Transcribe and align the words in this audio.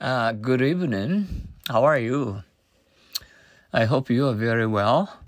Uh, 0.00 0.32
good 0.32 0.60
evening. 0.60 1.48
How 1.68 1.84
are 1.84 1.98
you? 1.98 2.42
I 3.72 3.84
hope 3.84 4.10
you 4.10 4.26
are 4.26 4.34
very 4.34 4.66
well. 4.66 5.20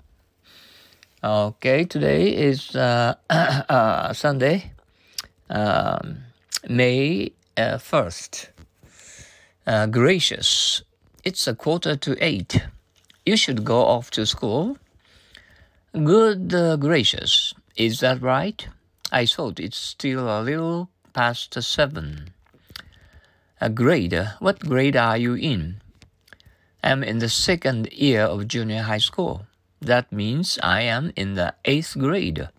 Okay, 1.23 1.85
today 1.85 2.35
is 2.35 2.75
uh, 2.75 3.15
uh, 3.29 4.11
Sunday, 4.11 4.73
um, 5.49 6.17
May 6.67 7.31
uh, 7.55 7.77
1st. 7.77 8.49
Uh, 9.65 9.85
gracious. 9.87 10.83
It's 11.23 11.47
a 11.47 11.55
quarter 11.55 11.95
to 11.95 12.17
eight. 12.19 12.61
You 13.25 13.37
should 13.37 13.63
go 13.63 13.85
off 13.85 14.11
to 14.11 14.25
school. 14.25 14.77
Good 15.93 16.53
uh, 16.53 16.75
gracious. 16.75 17.53
Is 17.77 18.01
that 18.01 18.21
right? 18.21 18.67
I 19.13 19.25
thought 19.27 19.61
it's 19.61 19.77
still 19.77 20.27
a 20.27 20.41
little 20.41 20.89
past 21.13 21.53
seven. 21.63 22.33
A 23.59 23.69
grade. 23.69 24.13
What 24.39 24.59
grade 24.59 24.95
are 24.95 25.17
you 25.17 25.33
in? 25.33 25.81
I'm 26.83 27.03
in 27.03 27.17
the 27.17 27.29
second 27.29 27.91
year 27.91 28.21
of 28.21 28.47
junior 28.47 28.83
high 28.83 28.99
school. 28.99 29.47
That 29.81 30.11
means 30.11 30.59
I 30.61 30.81
am 30.81 31.11
in 31.15 31.33
the 31.33 31.55
eighth 31.65 31.97
grade. 31.97 32.49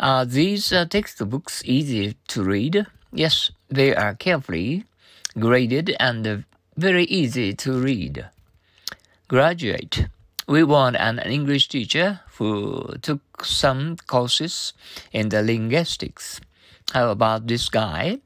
Are 0.00 0.24
these 0.24 0.72
uh, 0.72 0.86
textbooks 0.86 1.62
easy 1.64 2.16
to 2.28 2.42
read? 2.42 2.86
Yes, 3.12 3.52
they 3.68 3.94
are 3.94 4.14
carefully 4.14 4.86
graded 5.38 5.94
and 6.00 6.44
very 6.76 7.04
easy 7.04 7.54
to 7.54 7.78
read. 7.78 8.26
Graduate. 9.28 10.08
We 10.48 10.64
want 10.64 10.96
an 10.96 11.20
English 11.20 11.68
teacher 11.68 12.20
who 12.38 12.96
took 13.02 13.44
some 13.44 13.98
courses 14.08 14.72
in 15.12 15.28
the 15.28 15.42
linguistics. 15.42 16.40
How 16.92 17.10
about 17.10 17.46
this 17.46 17.68
guy? 17.68 18.18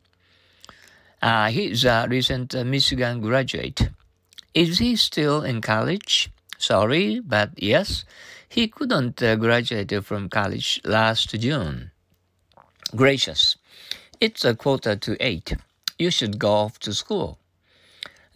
Uh, 1.25 1.49
he's 1.49 1.87
a 1.87 2.07
recent 2.11 2.55
uh, 2.55 2.65
Michigan 2.65 3.23
graduate. 3.23 3.89
Is 4.53 4.79
he 4.79 4.95
still 4.95 5.43
in 5.43 5.63
college? 5.63 6.31
Sorry, 6.59 7.19
but 7.19 7.49
yes, 7.57 8.05
he 8.47 8.69
couldn't 8.69 9.23
uh, 9.23 9.35
graduate 9.37 10.05
from 10.05 10.29
college 10.29 10.83
last 10.85 11.31
June. 11.41 11.93
Gracious. 12.95 13.57
It's 14.21 14.45
a 14.45 14.55
quarter 14.55 14.97
to 14.97 15.17
eight. 15.19 15.57
You 15.99 16.11
should 16.11 16.39
go 16.39 16.53
off 16.53 16.79
to 16.81 16.93
school. 16.93 17.39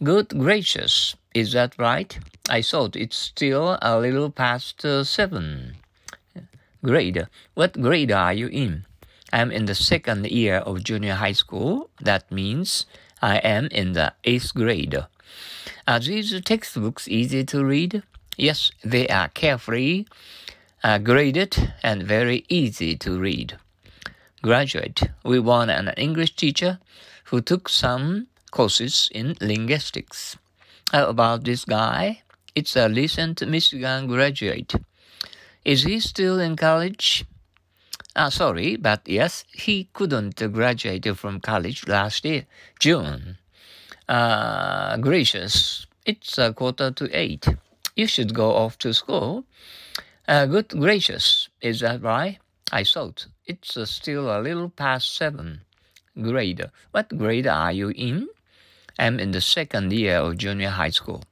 Good 0.03 0.29
gracious. 0.29 1.15
Is 1.35 1.53
that 1.53 1.77
right? 1.77 2.17
I 2.49 2.63
thought 2.63 2.95
it's 2.95 3.17
still 3.17 3.77
a 3.83 3.99
little 3.99 4.31
past 4.31 4.83
uh, 4.83 5.03
seven. 5.03 5.75
Grade. 6.83 7.27
What 7.53 7.79
grade 7.79 8.11
are 8.11 8.33
you 8.33 8.47
in? 8.47 8.85
I'm 9.31 9.51
in 9.51 9.65
the 9.65 9.75
second 9.75 10.27
year 10.27 10.57
of 10.57 10.83
junior 10.83 11.15
high 11.15 11.33
school. 11.33 11.89
That 12.01 12.31
means 12.31 12.85
I 13.21 13.37
am 13.37 13.67
in 13.67 13.93
the 13.93 14.13
eighth 14.23 14.53
grade. 14.53 14.97
Are 15.87 15.99
these 15.99 16.39
textbooks 16.41 17.07
easy 17.07 17.43
to 17.45 17.63
read? 17.63 18.03
Yes, 18.37 18.71
they 18.83 19.07
are 19.07 19.29
carefully 19.29 20.07
uh, 20.83 20.97
graded 20.97 21.73
and 21.83 22.03
very 22.03 22.45
easy 22.47 22.95
to 22.97 23.19
read. 23.19 23.57
Graduate. 24.41 25.09
We 25.23 25.39
want 25.39 25.71
an 25.71 25.89
English 25.97 26.35
teacher 26.35 26.79
who 27.25 27.41
took 27.41 27.69
some 27.69 28.27
courses 28.51 29.09
in 29.13 29.35
linguistics. 29.41 30.37
How 30.91 31.07
about 31.07 31.43
this 31.43 31.65
guy? 31.65 32.23
It's 32.55 32.75
a 32.75 32.89
recent 32.89 33.45
Michigan 33.47 34.07
graduate. 34.07 34.73
Is 35.65 35.83
he 35.83 35.99
still 35.99 36.39
in 36.39 36.55
college? 36.55 37.25
Ah, 38.21 38.27
sorry, 38.27 38.75
but 38.75 39.07
yes, 39.07 39.45
he 39.47 39.87
couldn't 39.93 40.35
graduate 40.51 41.07
from 41.15 41.39
college 41.39 41.87
last 41.87 42.25
year, 42.25 42.45
June. 42.77 43.37
Uh, 44.09 44.97
gracious, 44.97 45.87
it's 46.05 46.37
a 46.37 46.51
quarter 46.51 46.91
to 46.91 47.07
eight. 47.17 47.47
You 47.95 48.07
should 48.07 48.33
go 48.33 48.51
off 48.55 48.77
to 48.79 48.93
school. 48.93 49.45
Uh, 50.27 50.47
good 50.47 50.67
gracious, 50.67 51.47
is 51.61 51.79
that 51.79 52.01
right? 52.01 52.39
I 52.73 52.83
thought 52.83 53.27
it's 53.45 53.77
uh, 53.77 53.85
still 53.85 54.27
a 54.27 54.43
little 54.43 54.67
past 54.67 55.15
seven. 55.15 55.61
Grade. 56.21 56.69
What 56.91 57.17
grade 57.17 57.47
are 57.47 57.71
you 57.71 57.93
in? 57.95 58.27
I'm 58.99 59.21
in 59.21 59.31
the 59.31 59.39
second 59.39 59.93
year 59.93 60.17
of 60.17 60.37
junior 60.37 60.71
high 60.71 60.91
school. 60.91 61.23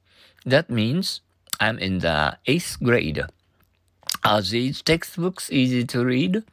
That 0.46 0.70
means 0.70 1.20
I'm 1.60 1.78
in 1.78 1.98
the 1.98 2.38
eighth 2.46 2.78
grade. 2.82 3.20
Are 4.24 4.40
these 4.40 4.80
textbooks 4.80 5.52
easy 5.52 5.84
to 5.84 6.02
read? 6.02 6.44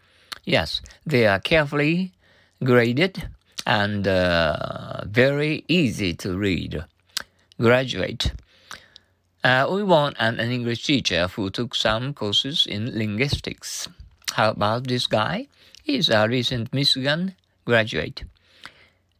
Yes, 0.46 0.82
they 1.06 1.26
are 1.26 1.40
carefully 1.40 2.14
graded 2.64 3.28
and 3.66 4.08
uh, 4.08 5.02
very 5.06 5.66
easy 5.68 6.14
to 6.14 6.38
read. 6.38 6.86
Graduate. 7.60 8.32
Uh, 9.44 9.68
we 9.72 9.84
want 9.84 10.16
an, 10.20 10.40
an 10.40 10.52
English 10.52 10.84
teacher 10.86 11.28
who 11.28 11.50
took 11.50 11.76
some 11.76 12.14
courses 12.14 12.66
in 12.66 12.98
linguistics. 12.98 13.88
How 14.34 14.52
about 14.52 14.88
this 14.88 15.08
guy? 15.08 15.48
He's 15.84 16.10
a 16.10 16.28
recent 16.28 16.74
Michigan 16.74 17.36
graduate. 17.64 18.24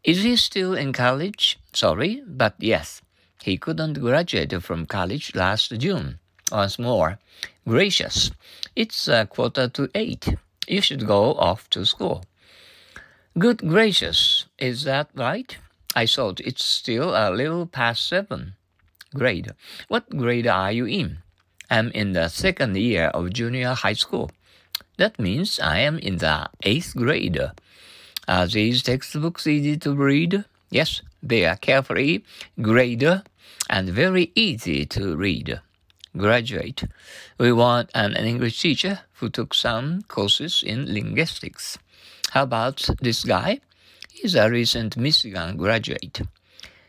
Is 0.04 0.24
he 0.24 0.36
still 0.36 0.74
in 0.74 0.94
college? 0.94 1.58
Sorry, 1.74 2.22
but 2.28 2.56
yes. 2.60 3.02
He 3.42 3.58
couldn't 3.58 4.00
graduate 4.00 4.62
from 4.64 4.86
college 4.86 5.36
last 5.36 5.78
June. 5.78 6.20
Once 6.52 6.80
more, 6.80 7.20
gracious. 7.68 8.32
It's 8.76 9.08
a 9.08 9.26
quarter 9.26 9.68
to 9.70 9.90
eight. 9.94 10.36
You 10.68 10.82
should 10.82 11.06
go 11.06 11.34
off 11.36 11.70
to 11.72 11.86
school. 11.86 12.26
Good 13.38 13.68
gracious, 13.68 14.46
is 14.58 14.84
that 14.84 15.10
right? 15.14 15.58
I 15.96 16.06
thought 16.06 16.40
it's 16.40 16.64
still 16.64 17.16
a 17.16 17.30
little 17.30 17.66
past 17.66 18.08
seven. 18.08 18.56
Grade. 19.14 19.54
What 19.88 20.10
grade 20.10 20.48
are 20.48 20.72
you 20.72 20.86
in? 20.86 21.20
I'm 21.70 21.90
in 21.92 22.14
the 22.14 22.30
second 22.30 22.76
year 22.78 23.08
of 23.08 23.34
junior 23.34 23.74
high 23.74 23.94
school. 23.94 24.32
That 24.98 25.20
means 25.20 25.60
I 25.60 25.80
am 25.80 26.00
in 26.00 26.18
the 26.18 26.50
eighth 26.64 26.96
grade. 26.96 27.40
Are 28.28 28.48
these 28.48 28.82
textbooks 28.82 29.48
easy 29.48 29.78
to 29.78 29.94
read? 29.94 30.46
Yes, 30.70 31.02
they 31.22 31.46
are 31.46 31.58
carefully 31.58 32.24
graded 32.62 33.24
and 33.70 33.90
very 33.90 34.32
easy 34.36 34.86
to 34.88 35.16
read 35.16 35.62
graduate. 36.18 36.84
We 37.38 37.52
want 37.52 37.90
an 37.94 38.16
English 38.16 38.62
teacher 38.62 39.00
who 39.14 39.30
took 39.30 39.54
some 39.54 40.04
courses 40.04 40.64
in 40.66 40.94
linguistics. 40.94 41.78
How 42.32 42.44
about 42.44 42.88
this 43.02 43.24
guy? 43.24 43.60
He's 44.12 44.36
a 44.36 44.50
recent 44.50 44.98
Michigan 44.98 45.58
graduate. 45.58 46.22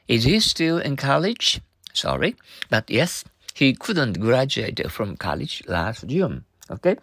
Is 0.09 0.25
he 0.25 0.41
still 0.41 0.79
in 0.79 0.97
college? 0.97 1.61
Sorry, 1.93 2.37
but 2.71 2.91
yes, 2.91 3.25
he 3.55 3.75
couldn't 3.75 4.21
graduate 4.21 4.91
from 4.91 5.17
college 5.17 5.63
last 5.67 6.07
June. 6.07 6.45
Okay? 6.71 6.97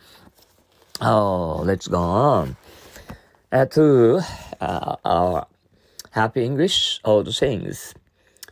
Oh, 1.01 1.61
let's 1.66 1.88
go 1.88 2.00
on 2.00 2.55
uh, 3.51 3.66
to 3.66 4.22
uh, 4.59 4.95
our 5.05 5.47
happy 6.11 6.44
English 6.44 7.00
old 7.05 7.34
sayings. 7.34 7.94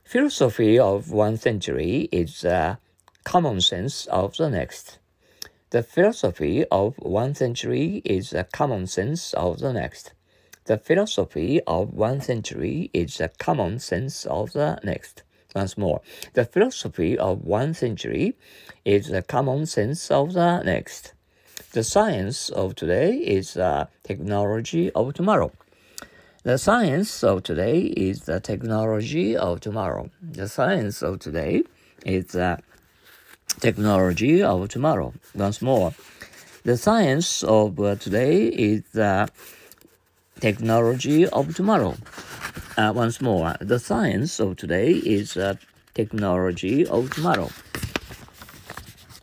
Philosophy 0.04 0.78
of 0.78 1.12
one 1.12 1.38
century 1.38 2.10
is 2.12 2.44
uh, 2.44 2.76
common 3.24 3.62
sense 3.62 4.06
of 4.08 4.38
the 4.38 4.50
next. 4.50 5.00
The 5.72 5.84
philosophy 5.84 6.66
of 6.72 6.96
one 6.98 7.34
century 7.36 8.02
is 8.04 8.32
the 8.32 8.44
common 8.44 8.88
sense 8.88 9.34
of 9.34 9.60
the 9.60 9.72
next. 9.72 10.14
The 10.66 10.78
philosophy 10.78 11.62
of 11.66 11.94
one 11.94 12.22
century 12.22 12.90
is 12.94 13.18
the 13.18 13.30
common 13.30 13.80
sense 13.80 14.26
of 14.26 14.54
the 14.54 14.80
next. 14.84 15.24
Once 15.56 15.78
more, 15.78 16.02
the 16.34 16.46
philosophy 16.46 17.18
of 17.18 17.44
one 17.44 17.74
century 17.74 18.38
is 18.86 19.08
the 19.08 19.22
common 19.22 19.66
sense 19.66 20.12
of 20.12 20.34
the 20.34 20.62
next. 20.64 21.14
The 21.74 21.84
science 21.84 22.50
of 22.50 22.76
today 22.76 23.16
is 23.16 23.54
the 23.54 23.88
technology 24.04 24.92
of 24.92 25.14
tomorrow. 25.14 25.52
The 26.44 26.58
science 26.58 27.24
of 27.24 27.44
today 27.44 27.82
is 27.82 28.22
the 28.22 28.40
technology 28.40 29.38
of 29.38 29.60
tomorrow. 29.60 30.10
The 30.22 30.50
science 30.50 31.02
of 31.02 31.20
today 31.20 31.64
is 32.06 32.28
the 32.28 32.60
technology 33.60 34.42
of 34.44 34.70
tomorrow. 34.70 35.14
Once 35.36 35.62
more, 35.62 35.94
the 36.64 36.78
science 36.78 37.44
of 37.44 37.80
uh, 37.80 37.96
today 37.96 38.48
is 38.48 38.84
the 38.94 39.30
technology 40.40 41.28
of 41.28 41.56
tomorrow. 41.56 41.96
Uh, 42.78 42.92
once 42.96 43.22
more, 43.22 43.56
the 43.60 43.80
science 43.80 44.40
of 44.40 44.58
today 44.58 44.92
is 44.92 45.34
the 45.34 45.58
technology 45.94 46.86
of 46.88 47.10
tomorrow. 47.12 47.50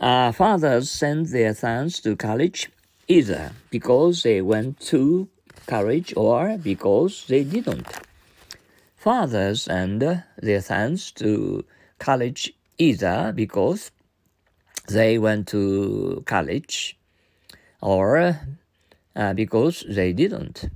Uh, 0.00 0.30
fathers 0.32 0.90
send 0.90 1.26
their 1.26 1.54
sons 1.54 2.00
to 2.00 2.14
college 2.14 2.70
either 3.08 3.52
because 3.70 4.22
they 4.22 4.40
went 4.40 4.78
to 4.78 5.28
college 5.66 6.14
or 6.16 6.56
because 6.58 7.26
they 7.28 7.42
didn't. 7.42 7.86
Fathers 8.96 9.62
send 9.62 10.02
their 10.36 10.60
sons 10.60 11.10
to 11.12 11.64
college 11.98 12.52
either 12.78 13.32
because 13.34 13.90
they 14.88 15.18
went 15.18 15.46
to 15.48 16.22
college 16.26 16.98
or 17.80 18.38
uh, 19.14 19.34
because 19.34 19.84
they 19.88 20.12
didn't. 20.12 20.70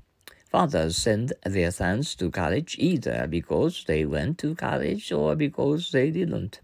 Fathers 0.51 0.97
send 0.97 1.33
their 1.45 1.71
sons 1.71 2.15
to 2.17 2.31
college 2.31 2.77
either 2.79 3.27
because 3.29 3.85
they 3.87 4.05
went 4.05 4.39
to 4.39 4.55
college 4.55 5.11
or 5.11 5.35
because 5.35 5.93
they 5.93 6.11
didn't. 6.11 6.61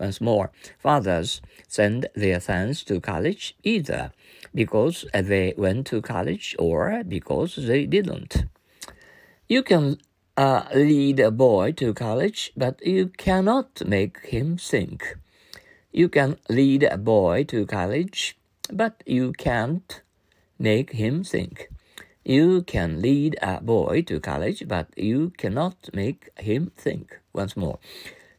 Once 0.00 0.20
more, 0.20 0.50
fathers 0.78 1.42
send 1.68 2.08
their 2.14 2.40
sons 2.40 2.82
to 2.84 2.98
college 3.00 3.54
either 3.62 4.10
because 4.54 5.04
they 5.12 5.52
went 5.56 5.86
to 5.86 6.00
college 6.00 6.56
or 6.58 7.02
because 7.04 7.56
they 7.56 7.84
didn't. 7.84 8.46
You 9.48 9.62
can 9.62 9.98
uh, 10.36 10.64
lead 10.74 11.20
a 11.20 11.30
boy 11.30 11.72
to 11.72 11.92
college, 11.92 12.52
but 12.56 12.84
you 12.84 13.08
cannot 13.08 13.86
make 13.86 14.18
him 14.26 14.56
think. 14.56 15.16
You 15.96 16.10
can 16.10 16.36
lead 16.50 16.82
a 16.82 16.98
boy 16.98 17.44
to 17.44 17.64
college, 17.64 18.36
but 18.70 19.02
you 19.06 19.32
can't 19.32 20.02
make 20.58 20.92
him 20.92 21.24
think. 21.24 21.70
You 22.22 22.60
can 22.60 23.00
lead 23.00 23.38
a 23.40 23.62
boy 23.62 24.02
to 24.02 24.20
college, 24.20 24.68
but 24.68 24.88
you 24.94 25.32
cannot 25.38 25.88
make 25.94 26.28
him 26.36 26.70
think. 26.76 27.18
Once 27.32 27.56
more. 27.56 27.78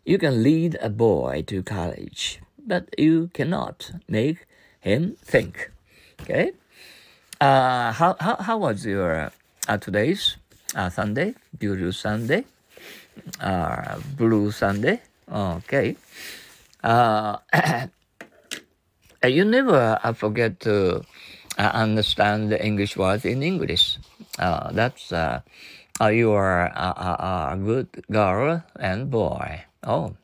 You 0.05 0.19
can 0.19 0.43
lead 0.43 0.77
a 0.83 0.89
boy 0.91 1.45
to 1.47 1.63
college, 1.63 2.41
but 2.63 2.93
you 2.95 3.31
cannot 3.33 3.91
make 4.07 4.45
him 4.79 5.17
think. 5.25 5.71
Okay? 6.21 6.51
Uh, 7.41 7.91
how, 7.91 8.17
how, 8.19 8.35
how 8.35 8.57
was 8.59 8.85
your 8.85 9.31
uh, 9.67 9.77
today's 9.77 10.37
uh, 10.75 10.91
Sunday? 10.91 11.33
Beautiful 11.57 11.91
Sunday? 11.91 12.45
Uh, 13.41 13.97
blue 14.15 14.51
Sunday? 14.51 15.01
Okay. 15.27 15.95
Uh, 16.87 17.35
you 19.27 19.43
never 19.43 19.99
uh, 20.01 20.13
forget 20.13 20.57
to 20.61 21.03
uh, 21.59 21.71
understand 21.73 22.49
the 22.49 22.65
English 22.65 22.95
words 22.95 23.25
in 23.25 23.43
English. 23.43 23.97
Uh, 24.39 24.71
that's 24.71 25.11
uh, 25.11 25.41
uh, 25.99 26.07
you 26.07 26.31
are 26.31 26.67
a, 26.67 27.51
a, 27.51 27.57
good 27.59 27.89
girl 28.09 28.63
and 28.79 29.11
boy. 29.11 29.65
Oh, 29.83 30.15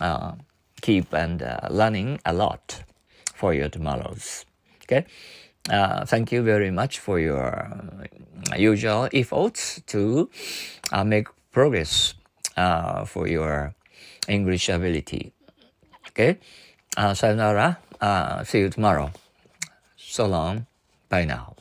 uh, 0.00 0.34
keep 0.82 1.12
and 1.12 1.42
uh, 1.42 1.66
learning 1.68 2.20
a 2.24 2.32
lot 2.32 2.84
for 3.34 3.52
your 3.52 3.68
tomorrows. 3.68 4.46
Okay. 4.84 5.04
Thank 6.06 6.30
you 6.30 6.42
very 6.42 6.70
much 6.70 7.00
for 7.00 7.18
your 7.18 7.72
usual 8.56 9.08
efforts 9.12 9.82
to 9.88 10.30
make 11.04 11.26
progress 11.50 12.14
for 13.06 13.26
your 13.26 13.74
English 14.28 14.68
ability. 14.68 15.32
Okay. 16.18 16.36
Uh, 16.96 17.14
sayonara. 17.14 17.78
Uh, 18.00 18.42
see 18.42 18.58
you 18.58 18.70
tomorrow. 18.70 19.12
So 19.96 20.26
long. 20.26 20.66
Bye 21.08 21.24
now. 21.24 21.54